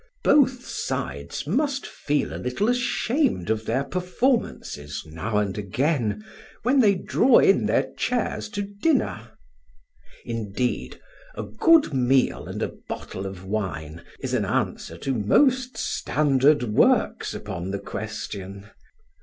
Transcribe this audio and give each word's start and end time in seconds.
Both 0.23 0.65
sides 0.65 1.45
must 1.45 1.85
feel 1.85 2.33
a 2.35 2.41
little 2.41 2.67
ashamed 2.69 3.51
of 3.51 3.67
their 3.67 3.83
performances 3.83 5.03
now 5.05 5.37
and 5.37 5.55
again 5.55 6.25
when 6.63 6.79
they 6.79 6.95
draw 6.95 7.37
in 7.37 7.67
their 7.67 7.93
chairs 7.95 8.49
to 8.57 8.63
dinner. 8.63 9.33
Indeed, 10.25 10.99
a 11.35 11.43
good 11.43 11.93
meal 11.93 12.47
and 12.47 12.63
a 12.63 12.73
bottle 12.89 13.27
of 13.27 13.45
wine 13.45 14.01
is 14.19 14.33
an 14.33 14.43
answer 14.43 14.97
to 14.97 15.13
most 15.13 15.77
standard 15.77 16.63
works 16.63 17.35
upon 17.35 17.69
the 17.69 17.77
question. 17.79 18.71